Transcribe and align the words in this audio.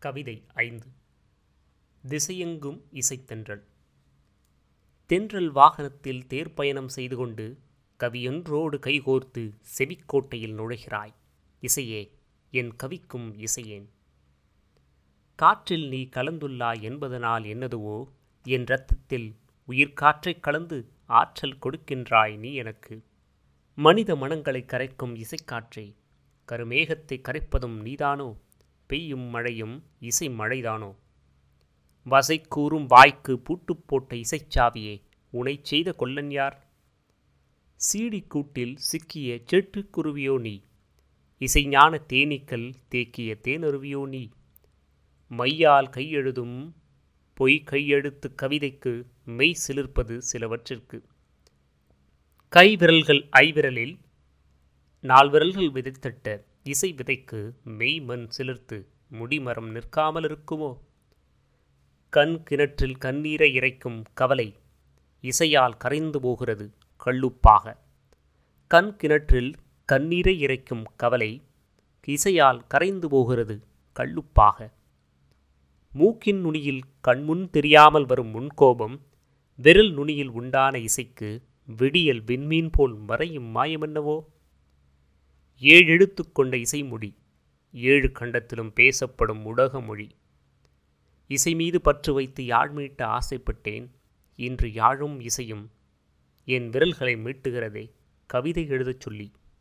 கவிதை 0.00 0.44
ஐந்து. 0.54 0.86
திசையெங்கும் 2.08 2.80
இசைத்தென்றல். 2.92 3.62
தென்றல் 5.06 5.50
வாகனத்தில் 5.50 6.26
தேர்ப்பயணம் 6.26 6.86
செய்து 6.86 7.16
கொண்டு 7.16 7.58
கவியொன்றோடு 8.00 8.78
கைகோர்த்து 8.78 9.52
செவிக்கோட்டையில் 9.78 10.54
நுழைகிறாய். 10.54 11.14
இசையே 11.60 12.10
என் 12.50 12.76
கவிக்கும் 12.82 13.44
இசையேன். 13.44 13.88
காற்றில் 15.34 15.88
நீ 15.88 16.08
கலந்துள்ளாய் 16.16 16.80
என்பதனால் 16.80 17.44
என்னதுவோ? 17.44 18.04
என் 18.44 18.62
இரத்தத்தில் 18.62 19.36
உயிர்காற்றைக் 19.68 20.42
கலந்து 20.42 20.92
ஆற்றல் 21.06 21.58
கொடுக்கின்றாய் 21.58 22.38
நீ 22.38 22.54
எனக்கு. 22.54 23.04
மனித 23.74 24.16
மனங்களை 24.16 24.64
கரைக்கும் 24.64 25.16
இசைக்காற்றே 25.16 25.94
கருமேகத்தை 26.48 27.20
கரைப்பதும் 27.20 27.80
நீதானோ? 27.80 28.36
பெய்யும் 28.90 29.26
மழையும் 29.34 29.76
இசை 30.00 30.28
மழைதானோ 30.38 30.90
வசை 32.06 32.36
கூறும் 32.48 32.86
வாய்க்கு 32.86 33.32
பூட்டு 33.38 33.74
போட்ட 33.76 34.16
இசைச்சாவியே 34.16 34.94
உனை 35.32 35.54
செய்த 35.62 35.88
கொல்லன் 35.92 36.30
யார்? 36.30 36.56
சீடிக்கூட்டில் 37.80 38.74
சிக்கிய 38.88 39.38
செட்டுக்குருவியோ 39.50 40.34
நீ? 40.40 40.54
இசைஞான 41.40 42.00
தேனீக்கள் 42.12 42.66
தேக்கிய 42.90 43.30
தேனருவியோ 43.46 44.02
நீ? 44.08 44.22
மையால் 45.30 45.90
கையெழுதும் 45.96 46.56
பொய் 47.38 47.58
கையெழுத்து 47.64 48.28
கவிதைக்கு 48.42 48.94
மெய் 49.36 49.60
சிலிர்ப்பது 49.66 50.16
சிலவற்றிற்கு. 50.32 50.98
கைவிரல்கள் 52.52 53.22
ஐவிரலில் 53.38 53.96
நால்விரல்கள் 55.04 55.70
விதைத்திட்ட 55.70 56.26
இசை 56.62 56.94
விதைக்கு 56.94 57.52
மெய் 57.64 58.00
மண் 58.00 58.28
சிலிர்த்து 58.38 58.86
முடிமரம் 59.10 59.70
நிற்காமல் 59.70 60.22
இருக்குமோ? 60.22 60.78
கண் 62.10 62.42
கிணற்றில் 62.42 62.98
கண்ணீரை 62.98 63.54
இறைக்கும் 63.54 64.04
கவலை 64.14 64.56
இசையால் 65.20 65.76
கரைந்து 65.76 66.20
போகிறது 66.20 66.74
கள்ளுப்பாக. 67.04 67.76
கண் 68.66 68.96
கிணற்றில் 68.96 69.54
கண்ணீரை 69.84 70.40
இறைக்கும் 70.40 70.84
கவலை 70.96 71.42
இசையால் 72.06 72.66
கரைந்து 72.66 73.08
போகிறது 73.08 73.64
கள்ளுப்பாக. 73.96 74.72
மூக்கின் 75.92 76.40
நுனியில் 76.40 76.82
கண்முன் 77.00 77.50
தெரியாமல் 77.50 78.06
வரும் 78.06 78.34
முன்கோபம் 78.34 78.98
விரல் 79.56 79.92
நுனியில் 79.92 80.30
உண்டான 80.30 80.78
இசைக்கு 80.78 81.42
விடியல் 81.66 82.22
விண்மீன் 82.22 82.70
போல் 82.72 82.94
மறையும் 82.94 83.54
மாயமென்னவோ? 83.54 84.24
ஏழெழுத்து 85.60 86.32
கொண்ட 86.32 86.56
இசைமொழி 86.56 87.14
ஏழு 87.72 88.12
கண்டத்திலும் 88.14 88.70
பேசப்படும் 88.74 89.44
உலக 89.44 89.80
மொழி 89.80 90.16
இசை 91.26 91.54
மீது 91.54 91.80
பற்று 91.80 92.12
வைத்து 92.12 92.44
யாழ் 92.44 92.70
மீட்ட 92.70 93.18
ஆசைப்பட்டேன் 93.18 93.90
இன்று 94.36 94.72
யாழும் 94.72 95.20
இசையும். 95.20 95.70
என் 96.44 96.68
விரல்களை 96.70 97.14
மீட்டுகிறதே 97.16 97.90
கவிதை 98.26 98.66
எழுதச் 98.66 99.00
சொல்லி. 99.00 99.32